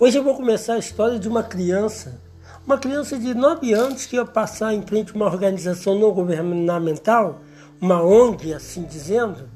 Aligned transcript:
Hoje 0.00 0.16
eu 0.16 0.22
vou 0.22 0.36
começar 0.36 0.74
a 0.74 0.78
história 0.78 1.18
de 1.18 1.26
uma 1.26 1.42
criança, 1.42 2.22
uma 2.64 2.78
criança 2.78 3.18
de 3.18 3.34
9 3.34 3.72
anos 3.72 4.06
que 4.06 4.14
ia 4.14 4.24
passar 4.24 4.72
em 4.72 4.80
frente 4.80 5.10
a 5.10 5.16
uma 5.16 5.26
organização 5.26 5.98
não 5.98 6.12
governamental, 6.12 7.40
uma 7.80 8.00
ONG, 8.00 8.54
assim 8.54 8.84
dizendo. 8.84 9.50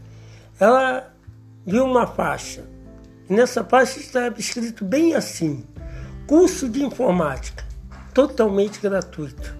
Ela 0.58 1.14
viu 1.64 1.84
uma 1.84 2.08
faixa. 2.08 2.64
Nessa 3.28 3.62
faixa 3.62 4.00
estava 4.00 4.34
escrito 4.40 4.84
bem 4.84 5.14
assim: 5.14 5.64
curso 6.26 6.68
de 6.68 6.82
informática, 6.84 7.64
totalmente 8.12 8.80
gratuito. 8.80 9.54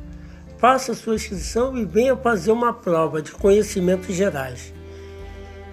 Faça 0.59 0.95
sua 0.95 1.15
inscrição 1.15 1.79
e 1.79 1.85
venha 1.85 2.17
fazer 2.17 2.51
uma 2.51 2.73
prova 2.73 3.23
de 3.23 3.31
conhecimentos 3.31 4.17
gerais. 4.17 4.75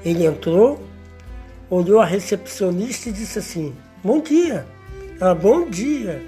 Ele 0.05 0.27
entrou, 0.27 0.79
olhou 1.67 1.99
a 1.99 2.05
recepcionista 2.05 3.09
e 3.09 3.11
disse 3.11 3.39
assim: 3.39 3.75
Bom 4.03 4.21
dia. 4.21 4.67
Ela, 5.19 5.35
bom 5.35 5.69
dia. 5.69 6.23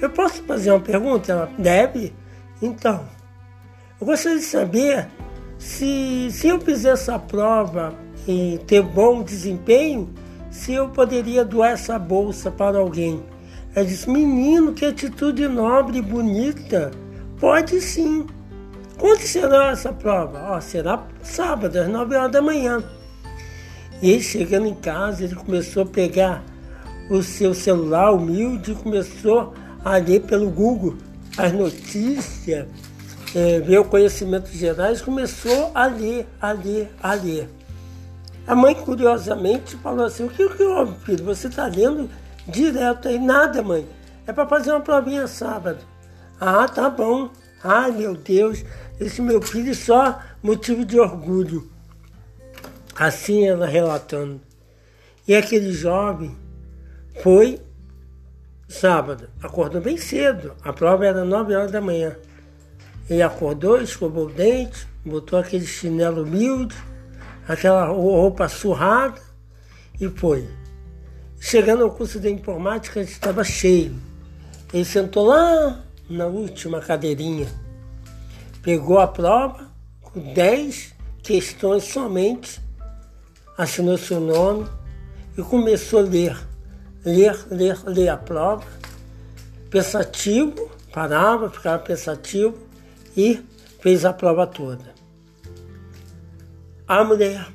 Eu 0.00 0.08
posso 0.08 0.42
fazer 0.44 0.70
uma 0.70 0.80
pergunta? 0.80 1.32
Ela, 1.32 1.50
deve. 1.58 2.12
Então, 2.62 3.04
eu 4.00 4.06
gostaria 4.06 4.38
de 4.38 4.44
saber 4.44 5.08
se, 5.58 6.28
se 6.30 6.46
eu 6.46 6.60
fizer 6.60 6.92
essa 6.92 7.18
prova 7.18 7.92
e 8.28 8.60
ter 8.68 8.82
bom 8.82 9.24
desempenho, 9.24 10.14
se 10.48 10.72
eu 10.72 10.90
poderia 10.90 11.44
doar 11.44 11.72
essa 11.72 11.98
bolsa 11.98 12.52
para 12.52 12.78
alguém. 12.78 13.20
Ela 13.74 13.84
disse, 13.84 14.08
menino, 14.08 14.74
que 14.74 14.84
atitude 14.84 15.48
nobre 15.48 15.98
e 15.98 16.02
bonita. 16.02 16.92
Pode 17.40 17.80
sim. 17.80 18.26
Quando 18.96 19.20
será 19.20 19.70
essa 19.70 19.92
prova? 19.92 20.60
Será 20.60 21.04
sábado, 21.22 21.76
às 21.76 21.88
9 21.88 22.14
horas 22.14 22.30
da 22.30 22.40
manhã. 22.40 22.80
E 24.00 24.10
ele 24.12 24.22
chegando 24.22 24.66
em 24.66 24.74
casa, 24.74 25.24
ele 25.24 25.34
começou 25.34 25.82
a 25.82 25.86
pegar 25.86 26.44
o 27.10 27.24
seu 27.24 27.52
celular 27.52 28.12
humilde 28.12 28.72
começou 28.76 29.52
a 29.84 29.96
ler 29.96 30.20
pelo 30.20 30.48
Google 30.48 30.96
as 31.36 31.52
notícias, 31.52 32.68
é, 33.34 33.58
ver 33.60 33.84
conhecimentos 33.84 34.52
gerais, 34.52 35.02
começou 35.02 35.72
a 35.74 35.86
ler, 35.86 36.26
a 36.40 36.52
ler, 36.52 36.90
a 37.02 37.14
ler. 37.14 37.48
A 38.46 38.54
mãe, 38.54 38.74
curiosamente, 38.74 39.76
falou 39.76 40.06
assim: 40.06 40.24
O 40.24 40.28
que, 40.28 40.48
que 40.50 40.62
houve, 40.62 40.94
filho? 41.04 41.24
Você 41.24 41.48
está 41.48 41.66
lendo 41.66 42.08
direto 42.46 43.08
aí? 43.08 43.18
Nada, 43.18 43.62
mãe. 43.62 43.86
É 44.26 44.32
para 44.32 44.46
fazer 44.46 44.70
uma 44.70 44.80
provinha 44.80 45.26
sábado. 45.26 45.78
Ah, 46.40 46.66
tá 46.68 46.88
bom. 46.88 47.30
Ai, 47.62 47.90
meu 47.90 48.14
Deus, 48.14 48.64
esse 48.98 49.20
meu 49.20 49.42
filho 49.42 49.74
só 49.74 50.20
motivo 50.42 50.84
de 50.84 50.98
orgulho. 50.98 51.70
Assim 52.96 53.46
ela 53.46 53.66
relatando. 53.66 54.40
E 55.26 55.34
aquele 55.34 55.72
jovem 55.72 56.36
foi 57.22 57.60
sábado, 58.68 59.28
acordou 59.42 59.80
bem 59.80 59.96
cedo. 59.96 60.54
A 60.62 60.72
prova 60.72 61.04
era 61.04 61.24
9 61.24 61.54
horas 61.54 61.72
da 61.72 61.80
manhã. 61.80 62.16
Ele 63.08 63.22
acordou, 63.22 63.80
escovou 63.80 64.26
o 64.26 64.32
dente, 64.32 64.86
botou 65.04 65.38
aquele 65.38 65.66
chinelo 65.66 66.22
humilde, 66.22 66.76
aquela 67.48 67.86
roupa 67.86 68.48
surrada 68.48 69.20
e 70.00 70.08
foi. 70.08 70.48
Chegando 71.40 71.82
ao 71.82 71.90
curso 71.90 72.20
de 72.20 72.30
informática, 72.30 73.00
estava 73.00 73.42
cheio. 73.42 73.94
Ele 74.72 74.84
sentou 74.84 75.26
lá 75.26 75.82
na 76.08 76.26
última 76.26 76.80
cadeirinha. 76.80 77.48
Pegou 78.62 78.98
a 79.00 79.08
prova 79.08 79.68
com 80.00 80.32
10 80.32 80.94
questões 81.22 81.84
somente, 81.84 82.60
assinou 83.56 83.96
seu 83.98 84.20
nome 84.20 84.66
e 85.36 85.42
começou 85.42 86.00
a 86.00 86.02
ler, 86.02 86.36
ler, 87.04 87.38
ler, 87.50 87.78
ler 87.84 88.08
a 88.08 88.16
prova. 88.16 88.64
Pensativo, 89.70 90.70
parava, 90.92 91.50
ficava 91.50 91.78
pensativo 91.78 92.56
e 93.16 93.40
fez 93.80 94.04
a 94.04 94.12
prova 94.12 94.46
toda. 94.46 94.94
A 96.86 97.04
mulher 97.04 97.46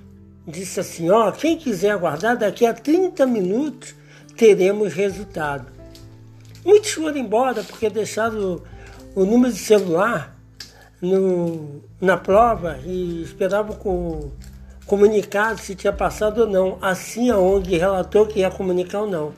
disse 0.47 0.79
assim: 0.79 1.09
Ó, 1.09 1.31
quem 1.31 1.57
quiser 1.57 1.91
aguardar, 1.91 2.38
daqui 2.38 2.66
a 2.66 2.73
30 2.73 3.25
minutos 3.25 3.94
teremos 4.38 4.94
resultado. 4.94 5.67
Muitos 6.63 6.91
foram 6.91 7.17
embora 7.17 7.63
porque 7.63 7.89
deixaram 7.89 8.63
o, 9.16 9.22
o 9.22 9.25
número 9.25 9.53
de 9.53 9.59
celular 9.59 10.35
no, 11.01 11.84
na 12.01 12.17
prova 12.17 12.79
e 12.85 13.23
esperavam 13.23 13.75
com, 13.75 14.31
comunicar 14.85 15.57
se 15.57 15.75
tinha 15.75 15.94
passado 15.94 16.41
ou 16.41 16.47
não. 16.47 16.78
Assim 16.81 17.29
a 17.29 17.38
ONG 17.38 17.78
relatou 17.78 18.25
que 18.25 18.40
ia 18.40 18.51
comunicar 18.51 19.01
ou 19.01 19.09
não. 19.09 19.34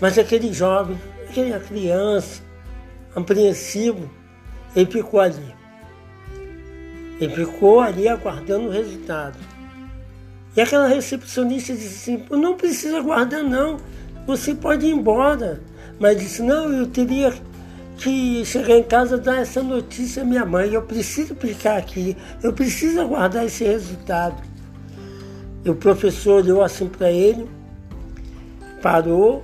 Mas 0.00 0.18
aquele 0.18 0.52
jovem, 0.52 0.98
aquela 1.28 1.58
criança, 1.58 2.42
apreensivo, 3.14 4.10
ele 4.74 4.90
ficou 4.90 5.20
ali. 5.20 5.54
Ele 7.18 7.34
ficou 7.34 7.80
ali 7.80 8.06
aguardando 8.08 8.68
o 8.68 8.70
resultado. 8.70 9.38
E 10.54 10.60
aquela 10.60 10.86
recepcionista 10.86 11.74
disse 11.74 12.10
assim, 12.12 12.24
não 12.30 12.56
precisa 12.56 12.98
aguardar 12.98 13.42
não, 13.42 13.78
você 14.26 14.54
pode 14.54 14.86
ir 14.86 14.92
embora. 14.92 15.60
Mas 15.98 16.18
disse, 16.18 16.42
não, 16.42 16.70
eu 16.72 16.86
teria 16.86 17.32
que 17.96 18.44
chegar 18.44 18.76
em 18.76 18.82
casa 18.82 19.18
dar 19.18 19.40
essa 19.40 19.62
notícia 19.62 20.22
à 20.22 20.24
minha 20.24 20.44
mãe. 20.44 20.72
Eu 20.72 20.82
preciso 20.82 21.34
ficar 21.34 21.76
aqui, 21.76 22.16
eu 22.42 22.52
preciso 22.52 23.00
aguardar 23.00 23.44
esse 23.44 23.64
resultado. 23.64 24.42
E 25.64 25.70
o 25.70 25.74
professor 25.74 26.42
olhou 26.42 26.62
assim 26.62 26.88
para 26.88 27.10
ele, 27.10 27.48
parou, 28.80 29.42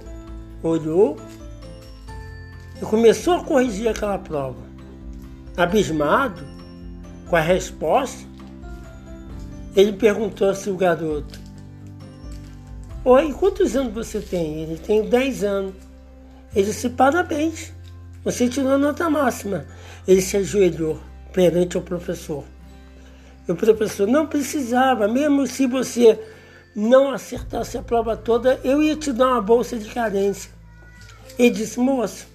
olhou 0.62 1.16
e 2.80 2.84
começou 2.84 3.34
a 3.34 3.44
corrigir 3.44 3.88
aquela 3.88 4.18
prova. 4.18 4.62
Abismado 5.56 6.46
com 7.28 7.36
a 7.36 7.40
resposta, 7.40 8.26
ele 9.74 9.92
perguntou 9.94 10.48
assim 10.48 10.70
o 10.70 10.76
garoto: 10.76 11.40
Oi, 13.04 13.32
quantos 13.32 13.74
anos 13.74 13.92
você 13.92 14.20
tem? 14.20 14.62
Ele 14.62 14.78
tem 14.78 15.08
10 15.08 15.44
anos. 15.44 15.74
Ele 16.54 16.66
disse: 16.66 16.88
Parabéns, 16.90 17.72
você 18.24 18.48
tirou 18.48 18.78
nota 18.78 19.08
máxima. 19.08 19.66
Ele 20.06 20.20
se 20.20 20.36
ajoelhou 20.36 21.00
perante 21.32 21.78
o 21.78 21.82
professor. 21.82 22.44
E 23.46 23.52
o 23.52 23.56
professor 23.56 24.06
não 24.06 24.26
precisava, 24.26 25.08
mesmo 25.08 25.46
se 25.46 25.66
você 25.66 26.18
não 26.74 27.10
acertasse 27.10 27.76
a 27.76 27.82
prova 27.82 28.16
toda, 28.16 28.60
eu 28.62 28.82
ia 28.82 28.96
te 28.96 29.12
dar 29.12 29.28
uma 29.28 29.42
bolsa 29.42 29.76
de 29.76 29.88
carência. 29.92 30.50
Ele 31.38 31.50
disse: 31.50 31.80
Moço, 31.80 32.26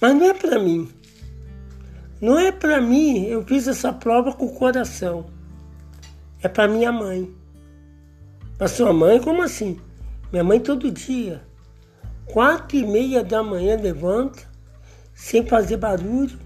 mas 0.00 0.14
não 0.14 0.26
é 0.26 0.34
para 0.34 0.58
mim. 0.58 0.88
Não 2.20 2.38
é 2.38 2.50
para 2.50 2.80
mim, 2.80 3.26
eu 3.26 3.44
fiz 3.44 3.68
essa 3.68 3.92
prova 3.92 4.32
com 4.32 4.46
o 4.46 4.54
coração. 4.54 5.26
É 6.42 6.48
para 6.48 6.68
minha 6.68 6.92
mãe. 6.92 7.30
Para 8.56 8.68
sua 8.68 8.92
mãe, 8.92 9.20
como 9.20 9.42
assim? 9.42 9.78
Minha 10.32 10.44
mãe 10.44 10.58
todo 10.58 10.90
dia 10.90 11.42
Quatro 12.26 12.76
e 12.76 12.84
meia 12.84 13.22
da 13.22 13.42
manhã 13.42 13.76
levanta, 13.76 14.42
sem 15.16 15.44
fazer 15.44 15.78
barulho. 15.78 16.38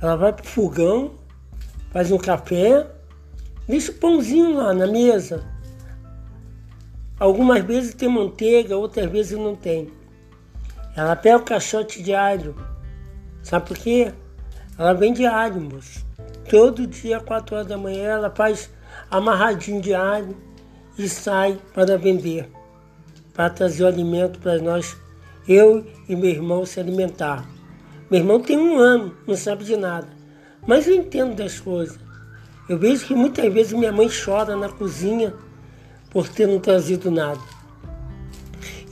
Ela 0.00 0.16
vai 0.16 0.32
pro 0.32 0.46
fogão, 0.46 1.18
faz 1.92 2.10
um 2.10 2.16
café, 2.16 2.86
deixa 3.68 3.92
o 3.92 3.96
pãozinho 3.96 4.54
lá 4.54 4.72
na 4.72 4.86
mesa. 4.86 5.44
Algumas 7.20 7.62
vezes 7.62 7.94
tem 7.94 8.08
manteiga, 8.08 8.78
outras 8.78 9.10
vezes 9.10 9.38
não 9.38 9.54
tem. 9.54 9.92
Ela 10.96 11.14
pega 11.14 11.36
o 11.36 11.42
caixote 11.42 12.02
de 12.02 12.14
alho. 12.14 12.56
Sabe 13.42 13.66
por 13.66 13.76
quê? 13.76 14.14
Ela 14.78 14.94
vende 14.94 15.26
alho, 15.26 15.60
moço. 15.60 16.06
Todo 16.48 16.86
dia, 16.86 17.20
quatro 17.20 17.56
horas 17.56 17.66
da 17.66 17.76
manhã, 17.76 18.12
ela 18.12 18.30
faz 18.30 18.70
amarradinho 19.10 19.82
de 19.82 19.92
alho 19.92 20.34
e 20.96 21.06
sai 21.06 21.58
para 21.74 21.98
vender 21.98 22.48
para 23.36 23.50
trazer 23.50 23.84
o 23.84 23.86
alimento 23.86 24.38
para 24.38 24.58
nós, 24.58 24.96
eu 25.46 25.86
e 26.08 26.16
meu 26.16 26.30
irmão 26.30 26.64
se 26.64 26.80
alimentar. 26.80 27.46
Meu 28.08 28.20
irmão 28.20 28.40
tem 28.40 28.56
um 28.56 28.78
ano, 28.78 29.16
não 29.26 29.34
sabe 29.34 29.64
de 29.64 29.76
nada, 29.76 30.06
mas 30.64 30.86
eu 30.86 30.94
entendo 30.94 31.34
das 31.34 31.58
coisas. 31.58 31.98
Eu 32.68 32.78
vejo 32.78 33.04
que 33.04 33.14
muitas 33.14 33.52
vezes 33.52 33.72
minha 33.72 33.90
mãe 33.90 34.08
chora 34.08 34.54
na 34.54 34.68
cozinha 34.68 35.34
por 36.10 36.28
ter 36.28 36.46
não 36.46 36.60
trazido 36.60 37.10
nada. 37.10 37.40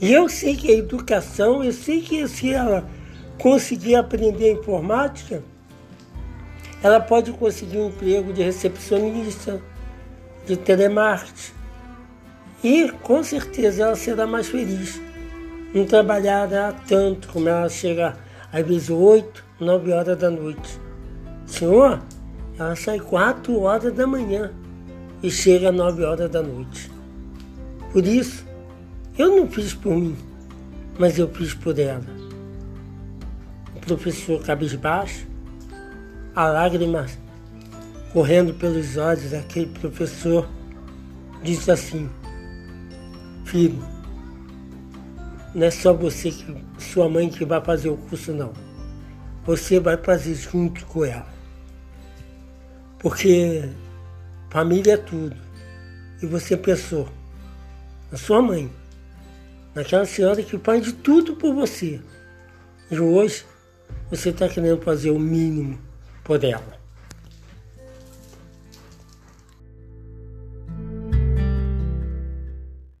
E 0.01 0.11
eu 0.11 0.27
sei 0.27 0.55
que 0.57 0.69
a 0.69 0.77
educação, 0.77 1.63
eu 1.63 1.71
sei 1.71 2.01
que 2.01 2.27
se 2.27 2.53
ela 2.53 2.89
conseguir 3.37 3.95
aprender 3.95 4.51
informática, 4.51 5.41
ela 6.83 6.99
pode 6.99 7.31
conseguir 7.31 7.77
um 7.77 7.87
emprego 7.87 8.33
de 8.33 8.43
recepcionista, 8.43 9.61
de 10.45 10.57
telemarketing, 10.57 11.53
e 12.61 12.91
com 13.01 13.23
certeza 13.23 13.83
ela 13.83 13.95
será 13.95 14.27
mais 14.27 14.49
feliz. 14.49 15.01
Não 15.73 15.85
trabalhará 15.85 16.73
tanto 16.85 17.29
como 17.29 17.47
ela 17.47 17.69
chega 17.69 18.24
às 18.55 18.65
vezes 18.65 18.89
8, 18.89 19.43
9 19.59 19.91
horas 19.91 20.17
da 20.17 20.29
noite. 20.29 20.79
Senhor, 21.45 22.01
ela 22.57 22.73
sai 22.73 23.01
4 23.01 23.59
horas 23.59 23.93
da 23.93 24.07
manhã 24.07 24.49
e 25.21 25.29
chega 25.29 25.71
às 25.71 25.75
9 25.75 26.05
horas 26.05 26.31
da 26.31 26.41
noite. 26.41 26.89
Por 27.91 28.07
isso, 28.07 28.45
eu 29.17 29.35
não 29.35 29.47
fiz 29.49 29.73
por 29.73 29.93
mim. 29.93 30.15
mas 30.97 31.19
eu 31.19 31.27
fiz 31.27 31.53
por 31.53 31.77
ela. 31.77 32.05
O 33.75 33.79
professor 33.81 34.41
cabisbaixo, 34.41 35.27
a 36.33 36.47
lágrima 36.47 37.07
correndo 38.13 38.53
pelos 38.53 38.95
olhos 38.95 39.31
daquele 39.31 39.67
professor, 39.81 40.47
disse 41.43 41.69
assim: 41.69 42.09
Filho, 43.43 43.83
não 45.53 45.67
é 45.67 45.71
só 45.71 45.93
você 45.93 46.31
que 46.31 46.55
sua 46.95 47.09
mãe 47.09 47.27
que 47.29 47.43
vai 47.43 47.59
fazer 47.59 47.89
o 47.89 47.97
curso 47.97 48.31
não. 48.31 48.53
Você 49.45 49.81
vai 49.81 49.97
fazer 49.97 50.33
junto 50.33 50.85
com 50.85 51.03
ela. 51.03 51.27
Porque 52.99 53.69
família 54.49 54.93
é 54.93 54.97
tudo. 54.97 55.35
E 56.23 56.25
você 56.25 56.55
pensou 56.55 57.09
na 58.09 58.17
sua 58.17 58.41
mãe, 58.41 58.71
naquela 59.75 60.05
senhora 60.05 60.41
que 60.41 60.57
faz 60.57 60.85
de 60.85 60.93
tudo 60.93 61.35
por 61.35 61.53
você. 61.53 61.99
E 62.89 62.97
hoje 62.97 63.45
você 64.09 64.29
está 64.29 64.47
querendo 64.47 64.81
fazer 64.81 65.11
o 65.11 65.19
mínimo 65.19 65.77
por 66.23 66.41
ela. 66.41 66.84